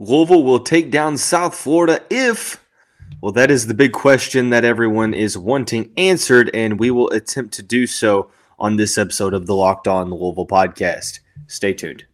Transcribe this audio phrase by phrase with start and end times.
[0.00, 2.64] Louisville will take down South Florida if.
[3.20, 7.52] Well, that is the big question that everyone is wanting answered, and we will attempt
[7.54, 11.20] to do so on this episode of the Locked On Louisville podcast.
[11.48, 12.06] Stay tuned.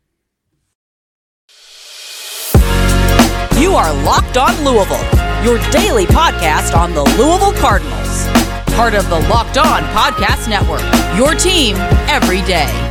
[3.56, 4.98] You are Locked On Louisville,
[5.44, 8.26] your daily podcast on the Louisville Cardinals.
[8.74, 10.82] Part of the Locked On Podcast Network,
[11.16, 11.76] your team
[12.08, 12.85] every day.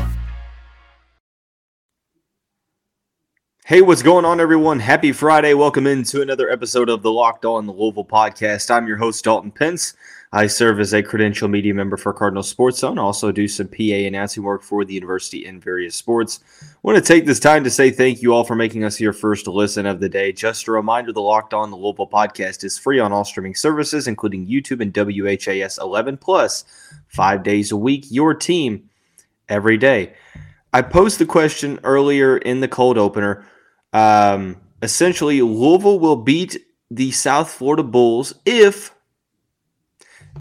[3.67, 4.79] Hey, what's going on, everyone?
[4.79, 5.55] Happy Friday.
[5.55, 8.69] Welcome into another episode of the Locked On the Louisville podcast.
[8.69, 9.95] I'm your host, Dalton Pence.
[10.31, 12.99] I serve as a credential media member for Cardinal Sports Zone.
[12.99, 16.41] I also do some PA announcing work for the university in various sports.
[16.61, 19.13] I want to take this time to say thank you all for making us your
[19.13, 20.31] first listen of the day.
[20.31, 24.07] Just a reminder the Locked On the Louisville podcast is free on all streaming services,
[24.07, 26.65] including YouTube and WHAS 11 plus,
[27.07, 28.05] five days a week.
[28.11, 28.91] Your team
[29.49, 30.13] every day.
[30.71, 33.43] I posed the question earlier in the cold opener
[33.93, 36.57] um, essentially, Louisville will beat
[36.91, 38.93] the South Florida Bulls if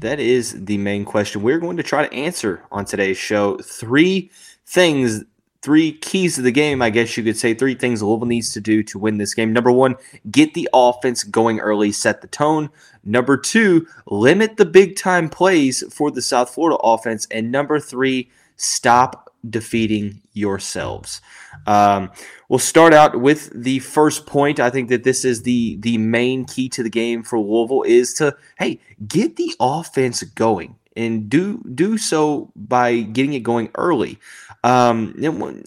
[0.00, 3.56] that is the main question we're going to try to answer on today's show.
[3.58, 4.30] Three
[4.66, 5.24] things,
[5.62, 7.54] three keys to the game, I guess you could say.
[7.54, 9.52] Three things Louisville needs to do to win this game.
[9.52, 9.96] Number one,
[10.30, 12.70] get the offense going early, set the tone.
[13.04, 17.26] Number two, limit the big time plays for the South Florida offense.
[17.30, 21.20] And number three, stop defeating yourselves.
[21.66, 22.10] Um,
[22.48, 24.60] we'll start out with the first point.
[24.60, 28.14] I think that this is the the main key to the game for Louisville is
[28.14, 34.18] to hey get the offense going and do do so by getting it going early.
[34.62, 35.14] Um,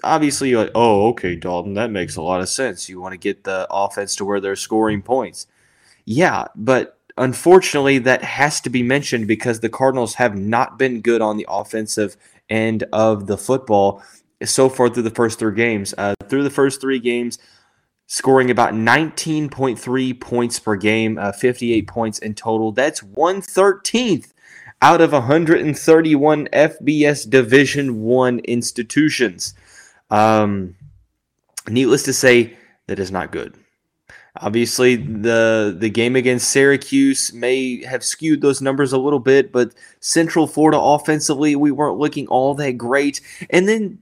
[0.04, 2.90] obviously, you're like, oh, okay, Dalton, that makes a lot of sense.
[2.90, 5.46] You want to get the offense to where they're scoring points.
[6.06, 11.22] Yeah, but unfortunately, that has to be mentioned because the Cardinals have not been good
[11.22, 12.18] on the offensive
[12.50, 14.02] end of the football
[14.44, 15.94] so far through the first three games.
[15.98, 17.40] Uh, through the first three games,
[18.08, 22.72] scoring about 19.3 points per game, uh, 58 points in total.
[22.72, 24.34] That's 113th
[24.82, 29.54] out of 131 FBS Division One institutions.
[30.10, 30.76] Um,
[31.68, 32.58] needless to say,
[32.88, 33.56] that is not good.
[34.42, 39.74] Obviously, the the game against Syracuse may have skewed those numbers a little bit, but
[40.00, 43.22] Central Florida offensively, we weren't looking all that great.
[43.50, 44.00] And then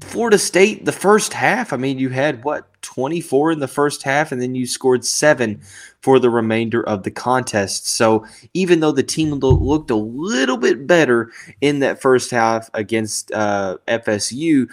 [0.00, 4.30] Florida State, the first half, I mean, you had what, 24 in the first half,
[4.30, 5.60] and then you scored seven
[6.02, 7.88] for the remainder of the contest.
[7.88, 8.24] So
[8.54, 13.78] even though the team looked a little bit better in that first half against uh,
[13.88, 14.68] FSU,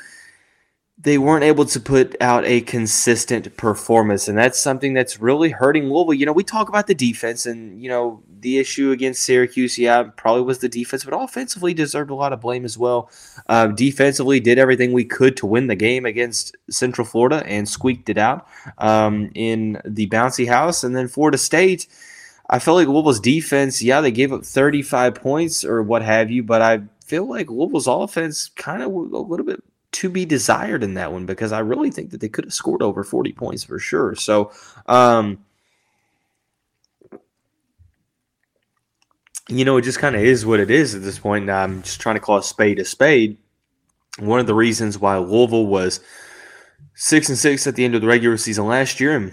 [0.98, 4.30] they weren't able to put out a consistent performance.
[4.30, 6.14] And that's something that's really hurting Louisville.
[6.14, 10.04] You know, we talk about the defense and, you know, the issue against Syracuse, yeah,
[10.16, 13.10] probably was the defense, but offensively deserved a lot of blame as well.
[13.48, 18.08] Uh, defensively, did everything we could to win the game against Central Florida and squeaked
[18.08, 18.48] it out
[18.78, 20.84] um, in the bouncy house.
[20.84, 21.88] And then Florida State,
[22.50, 26.42] I felt like Louisville's defense, yeah, they gave up 35 points or what have you,
[26.42, 29.62] but I feel like Louisville's offense kind of a little bit
[29.96, 32.82] to be desired in that one because I really think that they could have scored
[32.82, 34.14] over 40 points for sure.
[34.16, 34.52] So,
[34.88, 35.40] um,
[39.48, 41.50] you know, it just kind of is what it is at this point.
[41.50, 43.38] I'm just trying to call a spade a spade.
[44.20, 46.02] One of the reasons why Louisville was
[46.94, 49.32] six and six at the end of the regular season last year and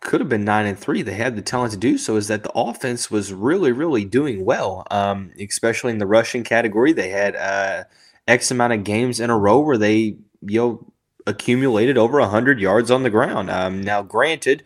[0.00, 1.00] could have been nine and three.
[1.00, 2.16] They had the talent to do so.
[2.16, 6.92] Is that the offense was really, really doing well, um, especially in the rushing category.
[6.92, 7.84] They had uh,
[8.26, 10.92] X amount of games in a row where they you know
[11.26, 13.50] accumulated over hundred yards on the ground.
[13.50, 14.62] Um, now, granted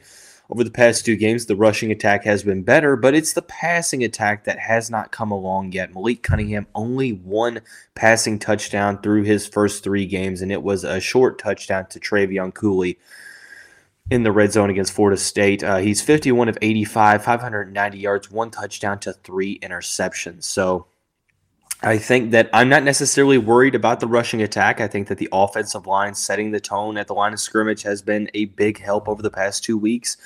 [0.50, 4.02] over the past two games, the rushing attack has been better, but it's the passing
[4.02, 5.92] attack that has not come along yet.
[5.92, 7.60] Malik Cunningham only one
[7.94, 12.54] passing touchdown through his first three games, and it was a short touchdown to Trevion
[12.54, 12.98] Cooley
[14.10, 15.62] in the red zone against Florida State.
[15.62, 20.44] Uh, he's 51 of 85, 590 yards, one touchdown to three interceptions.
[20.44, 20.86] So
[21.82, 24.80] I think that I'm not necessarily worried about the rushing attack.
[24.80, 28.02] I think that the offensive line setting the tone at the line of scrimmage has
[28.02, 30.16] been a big help over the past two weeks.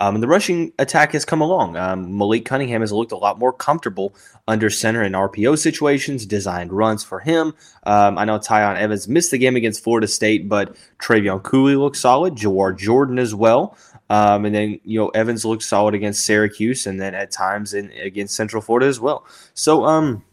[0.00, 1.76] Um, and the rushing attack has come along.
[1.76, 4.16] Um, Malik Cunningham has looked a lot more comfortable
[4.48, 7.54] under center in RPO situations, designed runs for him.
[7.84, 12.00] Um, I know Tiyon Evans missed the game against Florida State, but Trevion Cooley looks
[12.00, 12.34] solid.
[12.34, 13.76] Jawhar Jordan as well.
[14.10, 17.92] Um, and then, you know, Evans looked solid against Syracuse and then at times in,
[17.92, 19.24] against Central Florida as well.
[19.54, 20.24] So, um,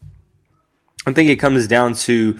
[1.05, 2.37] I think it comes down to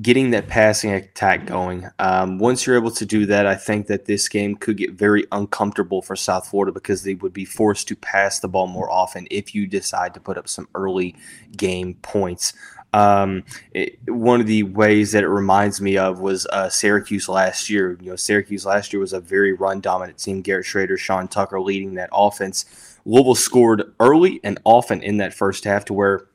[0.00, 1.88] getting that passing attack going.
[1.98, 5.26] Um, once you're able to do that, I think that this game could get very
[5.32, 9.26] uncomfortable for South Florida because they would be forced to pass the ball more often
[9.30, 11.16] if you decide to put up some early
[11.56, 12.52] game points.
[12.92, 17.70] Um, it, one of the ways that it reminds me of was uh, Syracuse last
[17.70, 17.96] year.
[18.00, 20.42] You know, Syracuse last year was a very run dominant team.
[20.42, 22.66] Garrett Shrader, Sean Tucker leading that offense.
[23.06, 26.26] Louisville scored early and often in that first half to where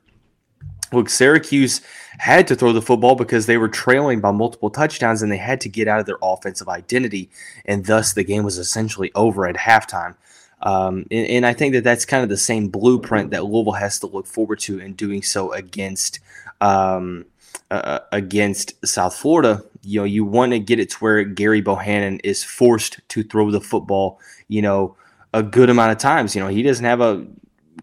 [0.92, 1.81] look, Syracuse
[2.18, 5.62] had to throw the football because they were trailing by multiple touchdowns and they had
[5.62, 7.30] to get out of their offensive identity.
[7.66, 10.16] And thus the game was essentially over at halftime.
[10.62, 14.00] Um, and, and, I think that that's kind of the same blueprint that Louisville has
[14.00, 16.19] to look forward to in doing so against
[16.62, 17.25] um,
[17.69, 19.63] uh, against South Florida.
[19.83, 23.51] You know, you want to get it to where Gary Bohannon is forced to throw
[23.51, 24.19] the football.
[24.48, 24.95] You know,
[25.31, 26.36] a good amount of times.
[26.36, 27.24] You know, he doesn't have a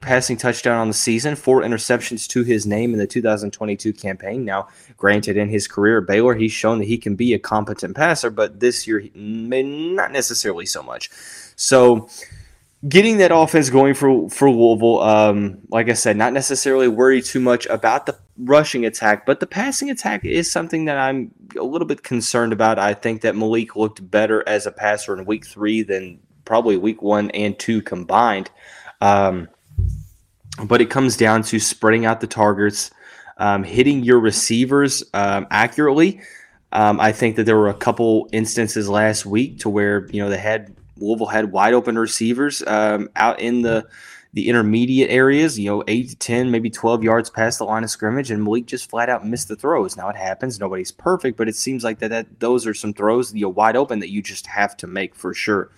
[0.00, 4.44] passing touchdown on the season, four interceptions to his name in the 2022 campaign.
[4.44, 7.96] Now, granted, in his career at Baylor, he's shown that he can be a competent
[7.96, 11.10] passer, but this year, not necessarily so much.
[11.56, 12.08] So,
[12.88, 17.40] getting that offense going for for Louisville, um, like I said, not necessarily worry too
[17.40, 21.86] much about the rushing attack, but the passing attack is something that I'm a little
[21.86, 22.78] bit concerned about.
[22.78, 27.00] I think that Malik looked better as a passer in Week Three than probably Week
[27.00, 28.50] One and Two combined.
[29.00, 29.48] Um,
[30.62, 32.90] but it comes down to spreading out the targets,
[33.38, 36.20] um, hitting your receivers um, accurately.
[36.72, 40.28] Um, I think that there were a couple instances last week to where you know
[40.28, 43.86] they had Louisville had wide open receivers um, out in the
[44.32, 47.90] the intermediate areas, you know, eight to ten, maybe twelve yards past the line of
[47.90, 49.96] scrimmage, and Malik just flat out missed the throws.
[49.96, 53.32] Now it happens; nobody's perfect, but it seems like that, that those are some throws
[53.32, 55.70] you know wide open that you just have to make for sure.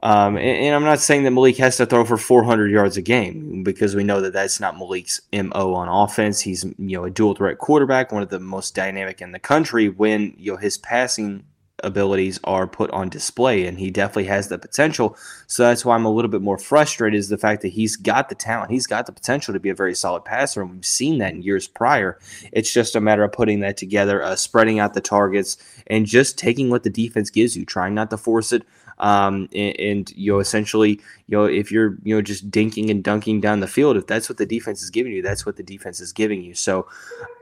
[0.00, 3.02] Um, and, and, I'm not saying that Malik has to throw for 400 yards a
[3.02, 6.40] game because we know that that's not Malik's mo on offense.
[6.40, 9.88] He's you know a dual threat quarterback, one of the most dynamic in the country.
[9.88, 11.44] When you know his passing
[11.82, 15.16] abilities are put on display, and he definitely has the potential.
[15.46, 18.28] So that's why I'm a little bit more frustrated is the fact that he's got
[18.28, 21.18] the talent, he's got the potential to be a very solid passer, and we've seen
[21.18, 22.18] that in years prior.
[22.52, 25.56] It's just a matter of putting that together, uh, spreading out the targets,
[25.86, 28.62] and just taking what the defense gives you, trying not to force it
[29.00, 33.04] um, and, and, you know, essentially, you know, if you're you know just dinking and
[33.04, 35.62] dunking down the field, if that's what the defense is giving you, that's what the
[35.62, 36.54] defense is giving you.
[36.54, 36.88] So,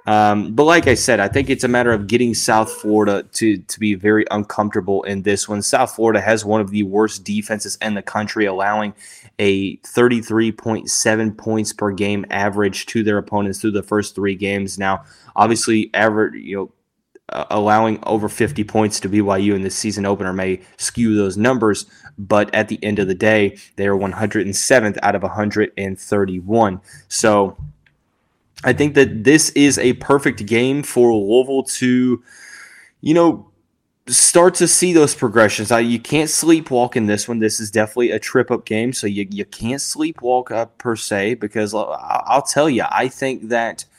[0.07, 3.59] um, but like I said, I think it's a matter of getting South Florida to
[3.59, 5.63] to be very uncomfortable in this one.
[5.63, 8.93] South Florida has one of the worst defenses in the country, allowing
[9.39, 14.79] a 33.7 points per game average to their opponents through the first three games.
[14.79, 15.05] Now,
[15.37, 16.71] obviously, average you know
[17.31, 21.87] uh, allowing over 50 points to BYU in the season opener may skew those numbers,
[22.17, 26.81] but at the end of the day, they are 107th out of 131.
[27.09, 27.57] So
[28.63, 32.23] I think that this is a perfect game for Louisville to,
[33.01, 33.51] you know,
[34.07, 35.73] start to see those progressions.
[35.73, 37.41] Uh, you can't sleepwalk in this one.
[37.41, 41.35] This is definitely a trip up game, so you, you can't sleepwalk up per se
[41.35, 43.85] because I'll, I'll tell you, I think that–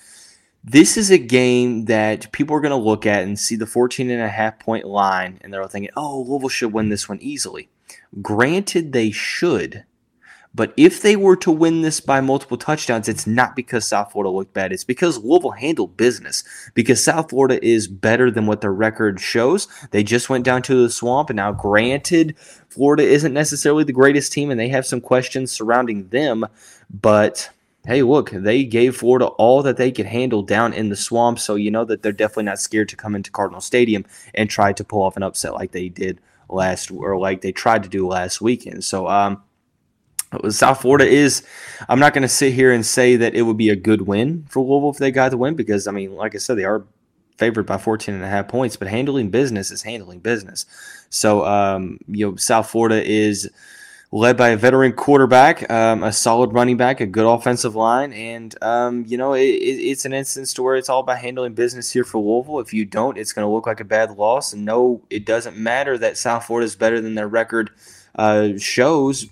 [0.70, 4.10] this is a game that people are going to look at and see the 14
[4.10, 7.20] and a half point line and they're all thinking, oh, Louisville should win this one
[7.22, 7.70] easily.
[8.22, 9.86] Granted, they should.
[10.54, 14.30] But if they were to win this by multiple touchdowns, it's not because South Florida
[14.30, 14.74] looked bad.
[14.74, 16.44] It's because Louisville handled business.
[16.74, 19.68] Because South Florida is better than what their record shows.
[19.92, 21.30] They just went down to the swamp.
[21.30, 22.36] And now, granted,
[22.70, 26.46] Florida isn't necessarily the greatest team and they have some questions surrounding them.
[26.90, 27.52] But
[27.88, 31.40] hey, look, they gave Florida all that they could handle down in the swamp.
[31.40, 34.06] So you know that they're definitely not scared to come into Cardinal Stadium
[34.36, 36.20] and try to pull off an upset like they did
[36.50, 38.84] last or like they tried to do last weekend.
[38.84, 39.42] So um
[40.50, 41.46] South Florida is
[41.88, 44.46] I'm not going to sit here and say that it would be a good win
[44.50, 46.86] for Louisville if they got the win because I mean like I said they are
[47.38, 50.66] favored by 14 and a half points but handling business is handling business.
[51.10, 53.50] So um you know South Florida is
[54.12, 58.56] led by a veteran quarterback, um, a solid running back, a good offensive line, and
[58.62, 62.04] um, you know it, it's an instance to where it's all about handling business here
[62.04, 62.60] for Louisville.
[62.60, 64.54] If you don't, it's going to look like a bad loss.
[64.54, 67.72] And no, it doesn't matter that South Florida is better than their record
[68.16, 69.28] uh, shows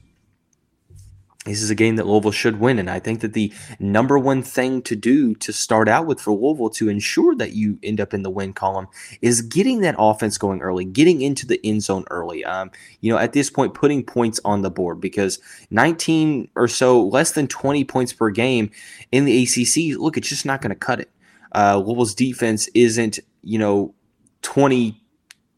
[1.46, 2.80] this is a game that Louisville should win.
[2.80, 6.32] And I think that the number one thing to do to start out with for
[6.32, 8.88] Louisville to ensure that you end up in the win column
[9.22, 12.44] is getting that offense going early, getting into the end zone early.
[12.44, 12.72] Um,
[13.02, 17.32] you know, at this point, putting points on the board because 19 or so, less
[17.32, 18.72] than 20 points per game
[19.12, 21.12] in the ACC, look, it's just not going to cut it.
[21.54, 23.94] Uh, Louisville's defense isn't, you know,
[24.42, 25.00] 20,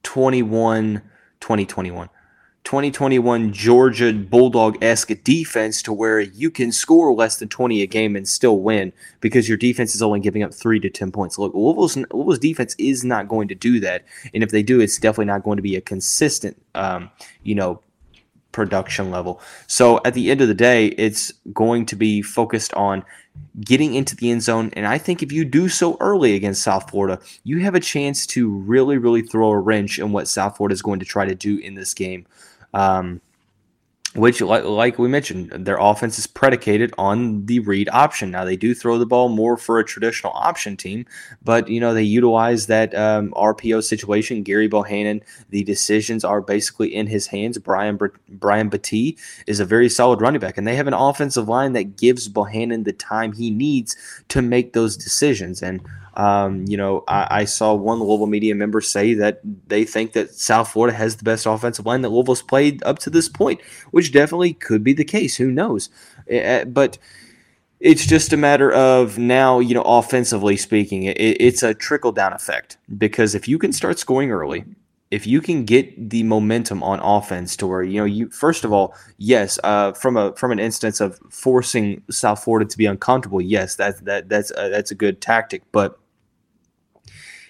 [0.03, 1.01] 21,
[1.39, 2.09] 2021.
[2.67, 8.13] 2021 Georgia Bulldog esque defense to where you can score less than 20 a game
[8.13, 11.37] and still win because your defense is only giving up three to 10 points.
[11.37, 14.03] Look, Louisville's, Louisville's defense is not going to do that.
[14.33, 17.09] And if they do, it's definitely not going to be a consistent, um,
[17.41, 17.81] you know,
[18.51, 19.39] production level.
[19.67, 23.05] So at the end of the day, it's going to be focused on
[23.61, 24.71] getting into the end zone.
[24.73, 28.27] And I think if you do so early against South Florida, you have a chance
[28.27, 31.33] to really, really throw a wrench in what South Florida is going to try to
[31.33, 32.25] do in this game.
[32.73, 33.21] Um,
[34.17, 38.31] which, like, like we mentioned, their offense is predicated on the read option.
[38.31, 41.05] Now, they do throw the ball more for a traditional option team,
[41.43, 44.41] but, you know, they utilize that um, RPO situation.
[44.41, 47.59] Gary Bohannon, the decisions are basically in his hands.
[47.59, 51.73] Brian, Brian Battie is a very solid running back, and they have an offensive line
[51.73, 53.95] that gives Bohannon the time he needs
[54.29, 55.61] to make those decisions.
[55.61, 55.79] And
[56.17, 60.33] um, you know, I, I, saw one Louisville media member say that they think that
[60.33, 64.11] South Florida has the best offensive line that Louisville's played up to this point, which
[64.11, 65.37] definitely could be the case.
[65.37, 65.91] Who knows?
[66.33, 66.97] Uh, but
[67.79, 72.33] it's just a matter of now, you know, offensively speaking, it, it's a trickle down
[72.33, 74.65] effect because if you can start scoring early,
[75.11, 78.73] if you can get the momentum on offense to where you know you first of
[78.73, 83.39] all yes uh, from a from an instance of forcing South Florida to be uncomfortable
[83.39, 85.97] yes that that that's uh, that's a good tactic but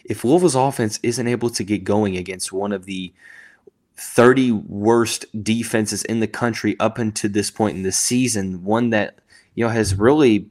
[0.07, 3.13] if Louisville's offense isn't able to get going against one of the
[3.97, 9.19] 30 worst defenses in the country up until this point in the season, one that
[9.55, 10.49] you know has really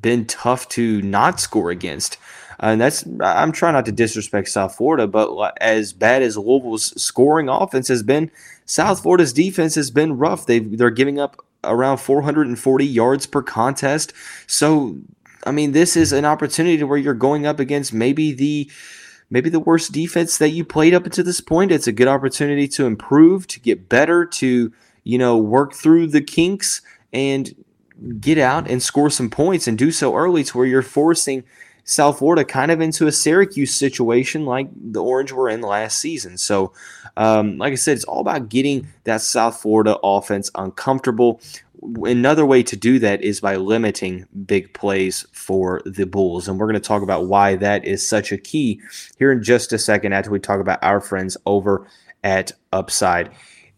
[0.00, 2.18] been tough to not score against.
[2.62, 7.00] Uh, and that's I'm trying not to disrespect South Florida, but as bad as Louisville's
[7.02, 8.30] scoring offense has been,
[8.66, 10.46] South Florida's defense has been rough.
[10.46, 14.12] They they're giving up around 440 yards per contest.
[14.46, 14.98] So
[15.44, 18.70] I mean, this is an opportunity where you're going up against maybe the
[19.30, 21.72] maybe the worst defense that you played up until this point.
[21.72, 24.72] It's a good opportunity to improve, to get better, to
[25.04, 26.82] you know work through the kinks
[27.12, 27.54] and
[28.20, 31.44] get out and score some points and do so early to where you're forcing
[31.84, 36.38] South Florida kind of into a Syracuse situation like the Orange were in last season.
[36.38, 36.72] So,
[37.16, 41.40] um, like I said, it's all about getting that South Florida offense uncomfortable
[42.04, 46.48] another way to do that is by limiting big plays for the Bulls.
[46.48, 48.80] And we're going to talk about why that is such a key
[49.18, 51.86] here in just a second after we talk about our friends over
[52.22, 53.30] at Upside.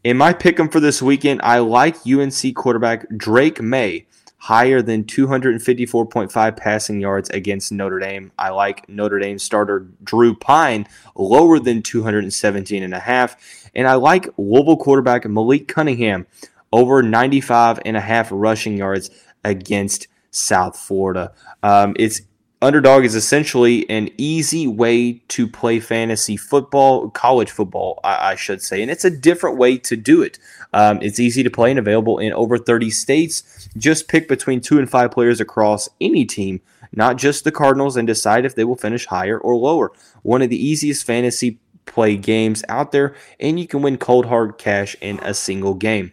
[0.04, 4.06] In my pick 'em for this weekend, I like UNC quarterback Drake Maye
[4.38, 8.30] higher than 254.5 passing yards against Notre Dame.
[8.38, 10.86] I like Notre Dame starter Drew Pyne
[11.16, 13.36] lower than 217 and a half.
[13.74, 16.26] And I like Louisville quarterback Malik Cunningham
[16.72, 19.10] over 95 and a half rushing yards
[19.44, 21.32] against South Florida.
[21.62, 22.22] Um, it's
[22.62, 28.62] Underdog is essentially an easy way to play fantasy football, college football, I, I should
[28.62, 30.38] say, and it's a different way to do it.
[30.72, 33.68] Um, it's easy to play and available in over 30 states.
[33.76, 38.06] Just pick between two and five players across any team, not just the Cardinals, and
[38.06, 39.92] decide if they will finish higher or lower.
[40.22, 44.56] One of the easiest fantasy play games out there, and you can win cold hard
[44.56, 46.12] cash in a single game.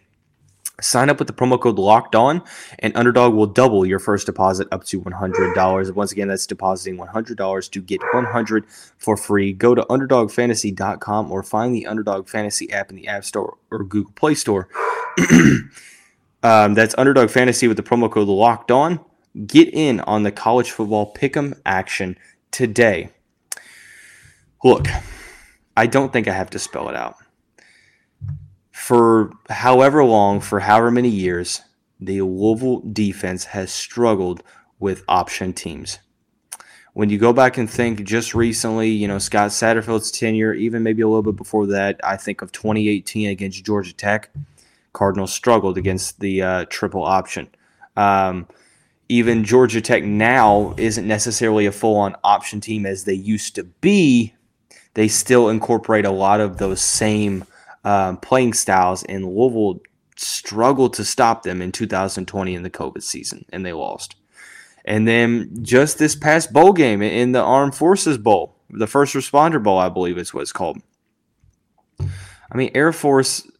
[0.80, 2.42] Sign up with the promo code Locked On,
[2.80, 5.94] and Underdog will double your first deposit up to $100.
[5.94, 8.64] Once again, that's depositing $100 to get 100
[8.98, 9.52] for free.
[9.52, 14.12] Go to UnderdogFantasy.com or find the Underdog Fantasy app in the App Store or Google
[14.16, 14.68] Play Store.
[16.42, 18.98] um, that's Underdog Fantasy with the promo code Locked On.
[19.46, 22.18] Get in on the college football pick'em action
[22.50, 23.10] today.
[24.64, 24.88] Look,
[25.76, 27.16] I don't think I have to spell it out
[28.84, 31.62] for however long, for however many years,
[31.98, 34.42] the Louisville defense has struggled
[34.78, 36.00] with option teams.
[36.92, 41.00] When you go back and think just recently, you know, Scott Satterfield's tenure, even maybe
[41.00, 44.28] a little bit before that, I think of 2018 against Georgia Tech,
[44.92, 47.48] Cardinals struggled against the uh, triple option.
[47.96, 48.46] Um,
[49.08, 53.64] even Georgia Tech now isn't necessarily a full on option team as they used to
[53.64, 54.34] be.
[54.92, 57.46] They still incorporate a lot of those same
[57.84, 59.80] um, playing styles, and Louisville
[60.16, 64.16] struggled to stop them in 2020 in the COVID season, and they lost.
[64.84, 69.62] And then just this past bowl game in the Armed Forces Bowl, the First Responder
[69.62, 70.78] Bowl, I believe is what it's called.
[72.00, 73.50] I mean, Air Force,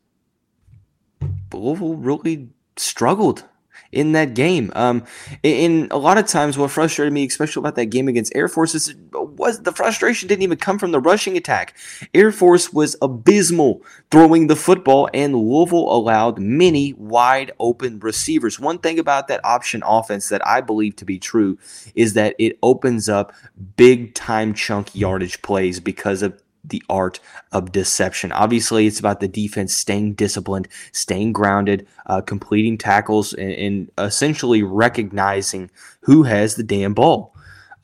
[1.52, 3.44] Louisville really struggled
[3.90, 4.70] in that game.
[4.74, 5.04] Um,
[5.42, 8.74] in a lot of times, what frustrated me, especially about that game against Air Force,
[8.74, 8.94] is
[9.36, 11.76] was the frustration didn't even come from the rushing attack.
[12.12, 18.60] Air Force was abysmal throwing the football, and Louisville allowed many wide open receivers.
[18.60, 21.58] One thing about that option offense that I believe to be true
[21.94, 23.32] is that it opens up
[23.76, 27.20] big time chunk yardage plays because of the art
[27.52, 28.32] of deception.
[28.32, 34.62] Obviously, it's about the defense staying disciplined, staying grounded, uh, completing tackles, and, and, essentially
[34.62, 37.34] recognizing who has the damn ball.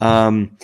[0.00, 0.56] Um,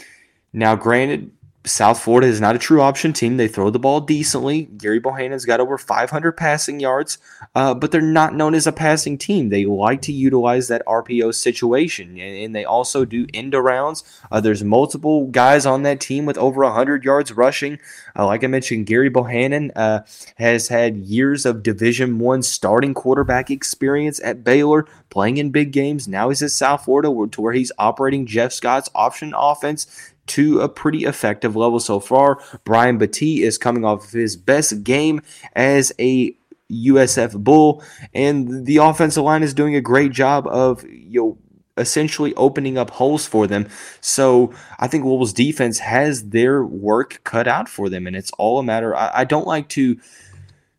[0.56, 1.32] now, granted,
[1.66, 3.36] South Florida is not a true option team.
[3.36, 4.62] They throw the ball decently.
[4.62, 7.18] Gary Bohannon's got over 500 passing yards,
[7.54, 9.50] uh, but they're not known as a passing team.
[9.50, 14.02] They like to utilize that RPO situation, and, they also do end arounds.
[14.32, 17.78] Uh, there's multiple guys on that team with over 100 yards rushing.
[18.16, 20.02] Uh, like I mentioned, Gary Bohannon uh,
[20.36, 26.08] has had years of Division One starting quarterback experience at Baylor, playing in big games.
[26.08, 30.68] Now he's at South Florida, to where he's operating Jeff Scott's option offense to a
[30.68, 32.40] pretty effective level so far.
[32.64, 35.20] Brian Battie is coming off of his best game
[35.54, 36.36] as a
[36.70, 41.38] USF Bull, and the offensive line is doing a great job of you know
[41.76, 43.68] essentially opening up holes for them.
[44.00, 48.58] So I think Louisville's defense has their work cut out for them, and it's all
[48.58, 48.94] a matter.
[48.96, 49.98] I, I don't like to,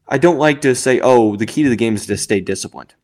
[0.07, 2.95] I don't like to say, oh, the key to the game is to stay disciplined.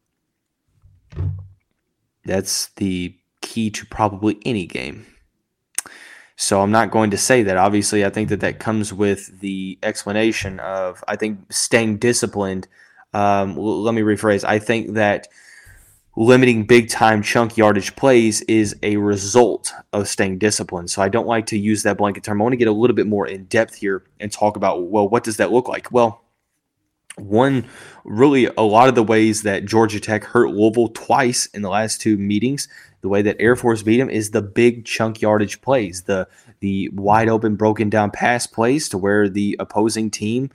[2.26, 5.06] That's the key to probably any game.
[6.36, 7.58] So I'm not going to say that.
[7.58, 12.68] Obviously, I think that that comes with the explanation of I think staying disciplined.
[13.14, 14.44] Um, let me rephrase.
[14.44, 15.28] I think that
[16.16, 20.90] limiting big time chunk yardage plays is a result of staying disciplined.
[20.90, 22.42] So I don't like to use that blanket term.
[22.42, 25.08] I want to get a little bit more in depth here and talk about well,
[25.08, 25.92] what does that look like?
[25.92, 26.23] Well,
[27.18, 27.66] one
[28.04, 32.02] really a lot of the ways that Georgia Tech hurt Louisville twice in the last
[32.02, 32.68] two meetings
[33.04, 36.28] the way that Air Force beat them is the big chunk yardage plays, the
[36.62, 40.50] the wide open broken down pass plays to where the opposing team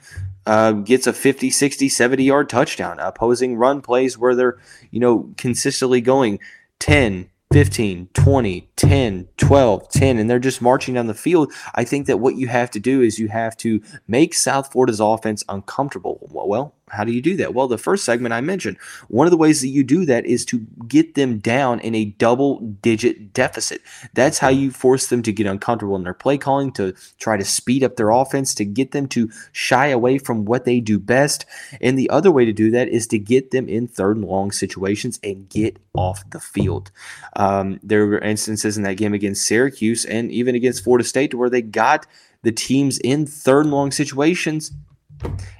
[0.46, 2.98] uh, gets a 50, 60, 70 yard touchdown.
[2.98, 4.56] Opposing run plays where they're,
[4.90, 6.40] you know, consistently going
[6.78, 11.52] 10, 15, 20, 10, 12, 10, and they're just marching down the field.
[11.74, 15.00] I think that what you have to do is you have to make South Florida's
[15.00, 16.28] offense uncomfortable.
[16.30, 17.54] Well, how do you do that?
[17.54, 18.76] Well, the first segment I mentioned,
[19.08, 22.06] one of the ways that you do that is to get them down in a
[22.06, 23.82] double digit deficit.
[24.14, 27.44] That's how you force them to get uncomfortable in their play calling, to try to
[27.44, 31.44] speed up their offense, to get them to shy away from what they do best.
[31.80, 34.52] And the other way to do that is to get them in third and long
[34.52, 36.90] situations and get off the field.
[37.36, 41.50] Um, there were instances in that game against Syracuse and even against Florida State where
[41.50, 42.06] they got
[42.42, 44.72] the teams in third and long situations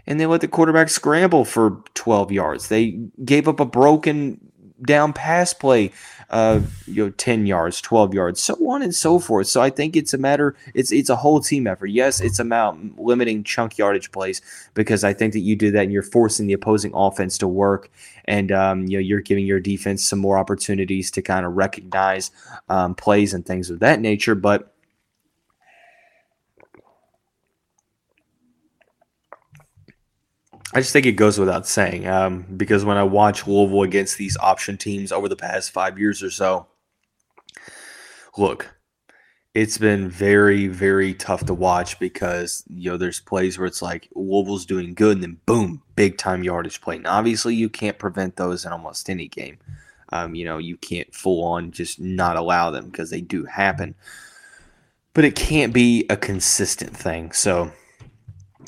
[0.07, 2.69] and they let the quarterback scramble for 12 yards.
[2.69, 4.41] They gave up a broken
[4.83, 5.93] down pass play,
[6.31, 9.47] uh, you know, 10 yards, 12 yards, so on and so forth.
[9.47, 11.87] So I think it's a matter, it's it's a whole team effort.
[11.87, 14.41] Yes, it's about limiting chunk yardage plays
[14.75, 17.91] because I think that you do that and you're forcing the opposing offense to work,
[18.27, 22.31] and um, you know you're giving your defense some more opportunities to kind of recognize
[22.69, 24.35] um, plays and things of that nature.
[24.35, 24.73] But
[30.75, 34.37] I just think it goes without saying um, because when I watch Louisville against these
[34.37, 36.67] option teams over the past five years or so,
[38.37, 38.75] look,
[39.55, 44.09] it's been very, very tough to watch because you know there's plays where it's like
[44.15, 46.97] Louisville's doing good and then boom, big time yardage play.
[46.97, 49.59] And obviously, you can't prevent those in almost any game.
[50.11, 53.95] Um, you know, you can't full on just not allow them because they do happen,
[55.15, 57.33] but it can't be a consistent thing.
[57.33, 57.73] So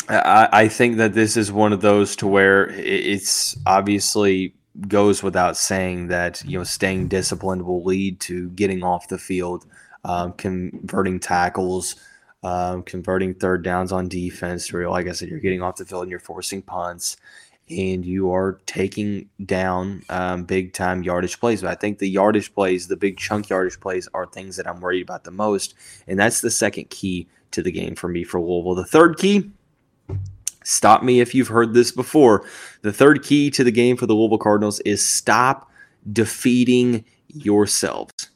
[0.08, 4.54] I, I think that this is one of those to where it's obviously
[4.88, 9.66] goes without saying that you know staying disciplined will lead to getting off the field,
[10.04, 11.96] um, converting tackles,
[12.42, 14.72] um, converting third downs on defense.
[14.72, 17.16] Where, like I said, you're getting off the field and you're forcing punts,
[17.68, 21.62] and you are taking down um, big time yardage plays.
[21.62, 24.80] But I think the yardage plays, the big chunk yardage plays, are things that I'm
[24.80, 25.74] worried about the most,
[26.06, 28.76] and that's the second key to the game for me for Louisville.
[28.76, 29.50] The third key
[30.70, 32.46] Stop me if you've heard this before.
[32.82, 35.68] The third key to the game for the Louisville Cardinals is stop
[36.12, 38.30] defeating yourselves.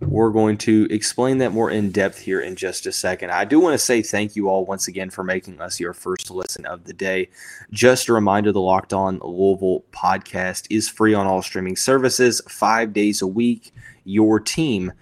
[0.00, 3.30] We're going to explain that more in depth here in just a second.
[3.30, 6.30] I do want to say thank you all once again for making us your first
[6.30, 7.28] listen of the day.
[7.70, 12.92] Just a reminder the Locked On Louisville podcast is free on all streaming services, five
[12.92, 13.72] days a week.
[14.04, 14.92] Your team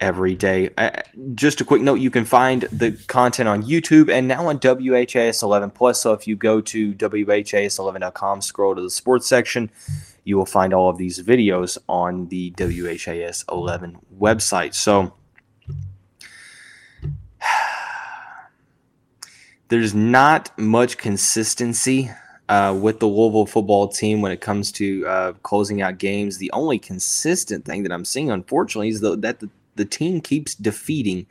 [0.00, 0.70] every day.
[0.76, 0.90] Uh,
[1.34, 5.42] just a quick note you can find the content on YouTube and now on WHAS
[5.42, 6.00] 11 Plus.
[6.00, 9.70] So if you go to WHAS11.com, scroll to the sports section,
[10.24, 14.74] you will find all of these videos on the WHAS 11 website.
[14.74, 15.14] So
[19.68, 22.10] there's not much consistency.
[22.48, 26.38] Uh, with the Louisville football team when it comes to uh, closing out games.
[26.38, 29.48] The only consistent thing that I'm seeing, unfortunately, is the, that the
[29.80, 31.26] the team keeps defeating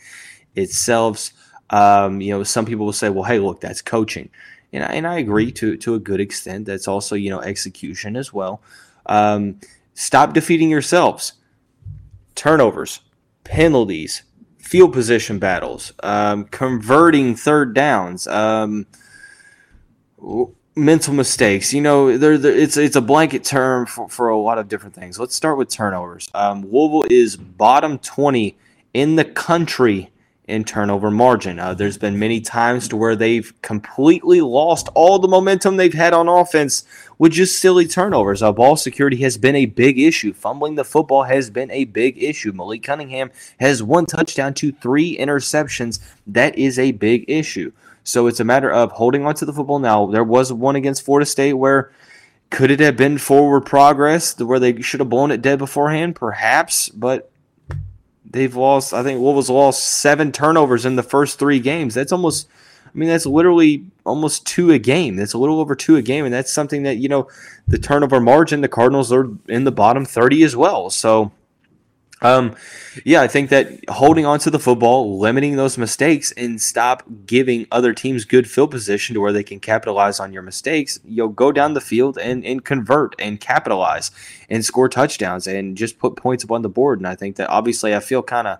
[0.55, 1.29] itself.
[1.69, 4.29] Um, you know, some people will say, "Well, hey, look, that's coaching,"
[4.73, 6.65] and I, and I agree to to a good extent.
[6.65, 8.61] That's also you know execution as well.
[9.05, 9.59] Um,
[9.93, 11.33] stop defeating yourselves.
[12.33, 13.01] Turnovers,
[13.43, 14.23] penalties,
[14.57, 18.87] field position battles, um, converting third downs, um,
[20.79, 21.73] mental mistakes.
[21.73, 24.95] You know, they're, they're, it's it's a blanket term for, for a lot of different
[24.95, 25.19] things.
[25.19, 26.29] Let's start with turnovers.
[26.33, 28.57] Um, Louisville is bottom twenty
[28.93, 30.09] in the country
[30.47, 31.59] in turnover margin.
[31.59, 36.11] Uh, there's been many times to where they've completely lost all the momentum they've had
[36.11, 36.85] on offense
[37.19, 38.41] with just silly turnovers.
[38.41, 40.33] Uh, ball security has been a big issue.
[40.33, 42.51] Fumbling the football has been a big issue.
[42.51, 45.99] Malik Cunningham has one touchdown to three interceptions.
[46.25, 47.71] That is a big issue.
[48.09, 50.07] So it's a matter of holding on to the football now.
[50.07, 51.91] There was one against Florida State where
[52.49, 56.15] could it have been forward progress where they should have blown it dead beforehand?
[56.15, 57.31] Perhaps, but
[58.25, 58.93] they've lost.
[58.93, 61.93] I think Wolves lost seven turnovers in the first three games.
[61.93, 62.47] That's almost.
[62.87, 65.15] I mean, that's literally almost two a game.
[65.15, 67.27] That's a little over two a game, and that's something that you know,
[67.67, 68.61] the turnover margin.
[68.61, 70.89] The Cardinals are in the bottom thirty as well.
[70.89, 71.31] So
[72.21, 72.55] um,
[73.05, 77.65] yeah, I think that holding on to the football, limiting those mistakes, and stop giving
[77.71, 80.99] other teams good field position to where they can capitalize on your mistakes.
[81.05, 84.11] You'll go down the field and, and convert and capitalize
[84.49, 86.99] and score touchdowns and just put points up on the board.
[86.99, 88.59] And I think that obviously I feel kind of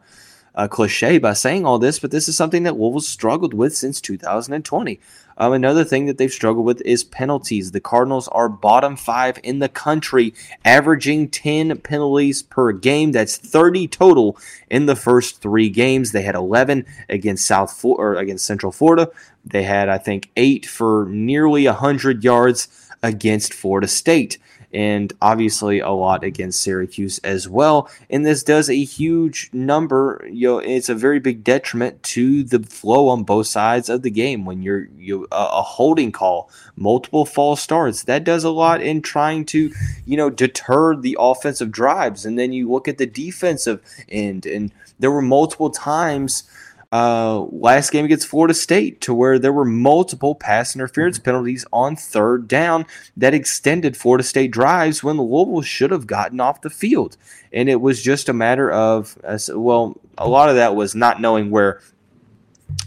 [0.55, 4.01] uh, cliche by saying all this, but this is something that Wolves struggled with since
[4.01, 4.99] 2020.
[5.39, 7.71] Um, another thing that they've struggled with is penalties.
[7.71, 10.33] The Cardinals are bottom five in the country,
[10.65, 13.13] averaging 10 penalties per game.
[13.13, 14.37] That's 30 total
[14.69, 16.11] in the first three games.
[16.11, 19.09] They had 11 against South or against Central Florida.
[19.45, 22.67] They had, I think, eight for nearly 100 yards
[23.01, 24.37] against Florida State
[24.73, 27.89] and obviously a lot against Syracuse as well.
[28.09, 30.27] And this does a huge number.
[30.31, 34.11] You know, it's a very big detriment to the flow on both sides of the
[34.11, 38.03] game when you're you a holding call, multiple false starts.
[38.03, 39.71] That does a lot in trying to
[40.05, 42.25] you know deter the offensive drives.
[42.25, 46.43] And then you look at the defensive end, and there were multiple times
[46.91, 51.25] uh, last game against Florida State to where there were multiple pass interference mm-hmm.
[51.25, 56.39] penalties on third down that extended Florida State drives when the Louisville should have gotten
[56.39, 57.15] off the field.
[57.53, 59.17] And it was just a matter of,
[59.53, 61.81] well, a lot of that was not knowing where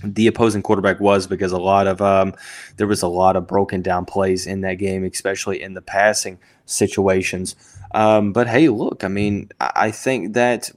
[0.04, 2.34] the opposing quarterback was because a lot of um,
[2.76, 6.38] there was a lot of broken down plays in that game, especially in the passing
[6.66, 7.56] situations.
[7.92, 10.70] Um, but hey, look, I mean, I think that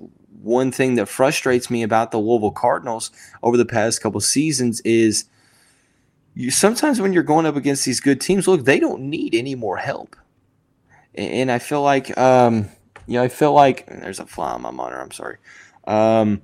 [0.46, 3.10] one thing that frustrates me about the Louisville Cardinals
[3.42, 5.26] over the past couple seasons is
[6.36, 9.56] you sometimes when you're going up against these good teams, look, they don't need any
[9.56, 10.16] more help.
[11.16, 12.70] And I feel like, um,
[13.08, 15.02] you know, I feel like there's a fly on my monitor.
[15.02, 15.38] I'm sorry.
[15.88, 16.42] Um,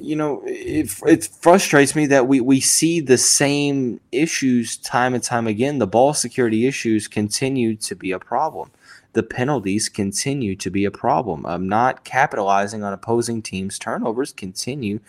[0.00, 5.24] you know, it, it frustrates me that we, we see the same issues time and
[5.24, 5.78] time again.
[5.78, 8.70] The ball security issues continue to be a problem
[9.12, 11.44] the penalties continue to be a problem.
[11.46, 15.00] Um, not capitalizing on opposing teams' turnovers continue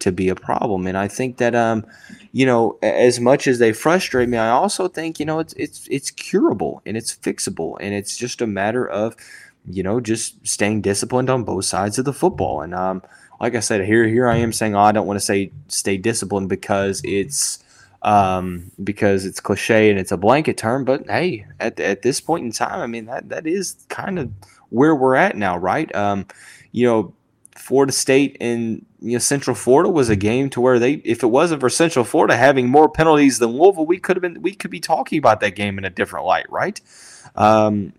[0.00, 0.86] to be a problem.
[0.86, 1.86] And I think that um,
[2.32, 5.86] you know, as much as they frustrate me, I also think, you know, it's it's
[5.90, 9.14] it's curable and it's fixable and it's just a matter of,
[9.66, 12.62] you know, just staying disciplined on both sides of the football.
[12.62, 13.02] And um,
[13.40, 15.96] like I said, here here I am saying, oh, I don't want to say stay
[15.96, 17.62] disciplined because it's
[18.02, 20.84] um, because it's cliche and it's a blanket term.
[20.84, 24.30] But hey, at, at this point in time, I mean that that is kind of
[24.70, 25.94] where we're at now, right?
[25.94, 26.26] Um,
[26.72, 27.14] you know,
[27.56, 31.28] Florida State and you know Central Florida was a game to where they, if it
[31.28, 34.70] wasn't for Central Florida having more penalties than Louisville, we could have been we could
[34.70, 36.80] be talking about that game in a different light, right?
[37.36, 37.92] Um,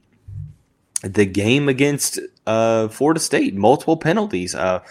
[1.04, 4.82] the game against uh, Florida State, multiple penalties, uh,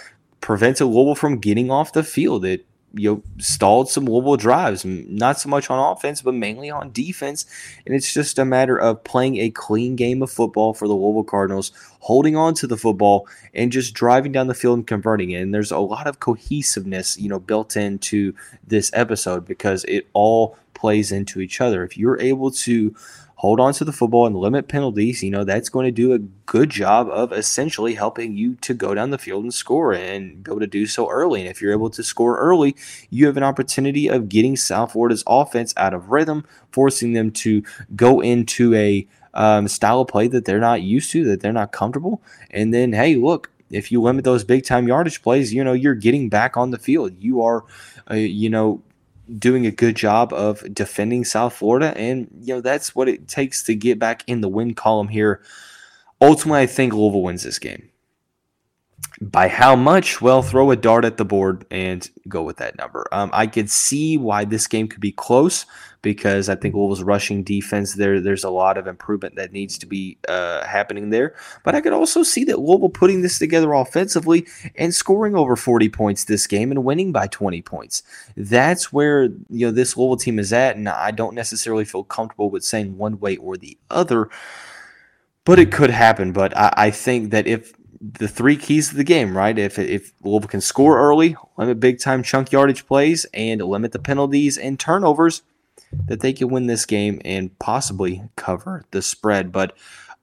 [0.40, 2.44] prevented Louisville from getting off the field.
[2.44, 6.92] It you know, stalled some Louisville drives, not so much on offense, but mainly on
[6.92, 7.46] defense.
[7.86, 11.24] And it's just a matter of playing a clean game of football for the Louisville
[11.24, 15.42] Cardinals, holding on to the football and just driving down the field and converting it.
[15.42, 18.34] And there's a lot of cohesiveness, you know, built into
[18.66, 21.84] this episode because it all plays into each other.
[21.84, 22.94] If you're able to
[23.40, 26.18] hold on to the football and limit penalties, you know, that's going to do a
[26.44, 30.50] good job of essentially helping you to go down the field and score and be
[30.50, 31.40] able to do so early.
[31.40, 32.76] And if you're able to score early,
[33.08, 37.62] you have an opportunity of getting South Florida's offense out of rhythm, forcing them to
[37.96, 41.72] go into a um, style of play that they're not used to, that they're not
[41.72, 42.20] comfortable.
[42.50, 45.94] And then, hey, look, if you limit those big time yardage plays, you know, you're
[45.94, 47.14] getting back on the field.
[47.18, 47.64] You are,
[48.10, 48.82] uh, you know,
[49.38, 53.62] doing a good job of defending South Florida, and you know that's what it takes
[53.64, 55.42] to get back in the win column here.
[56.20, 57.89] Ultimately, I think Louisville wins this game.
[59.20, 60.22] By how much?
[60.22, 63.06] Well, throw a dart at the board and go with that number.
[63.12, 65.66] Um, I could see why this game could be close
[66.02, 68.20] because I think Louisville's rushing defense there.
[68.20, 71.34] There's a lot of improvement that needs to be uh, happening there.
[71.64, 75.88] But I could also see that Louisville putting this together offensively and scoring over 40
[75.90, 78.02] points this game and winning by 20 points.
[78.36, 82.50] That's where you know this Louisville team is at, and I don't necessarily feel comfortable
[82.50, 84.30] with saying one way or the other.
[85.44, 86.32] But it could happen.
[86.32, 89.58] But I, I think that if the three keys to the game, right?
[89.58, 93.98] If if Louisville can score early, limit big time chunk yardage plays, and limit the
[93.98, 95.42] penalties and turnovers,
[96.06, 99.52] that they can win this game and possibly cover the spread.
[99.52, 99.76] But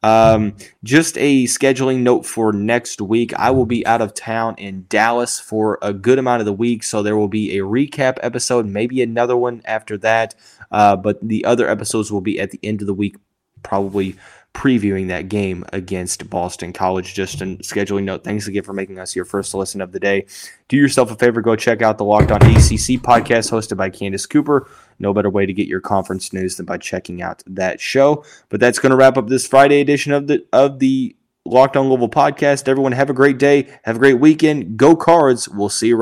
[0.04, 3.34] um, just a scheduling note for next week.
[3.34, 6.84] I will be out of town in Dallas for a good amount of the week,
[6.84, 10.36] so there will be a recap episode, maybe another one after that.
[10.72, 13.18] Uh, but the other episodes will be at the end of the week,
[13.64, 14.16] probably
[14.58, 17.14] previewing that game against Boston College.
[17.14, 18.24] Just a scheduling note.
[18.24, 20.26] Thanks again for making us your first listen of the day.
[20.68, 24.26] Do yourself a favor, go check out the Locked On ACC podcast hosted by Candace
[24.26, 24.68] Cooper.
[24.98, 28.26] No better way to get your conference news than by checking out that show.
[28.50, 31.16] But that's going to wrap up this Friday edition of the of the
[31.46, 32.68] Locked On Louisville podcast.
[32.68, 33.72] Everyone, have a great day.
[33.84, 34.76] Have a great weekend.
[34.76, 35.48] Go Cards.
[35.48, 35.96] We'll see you.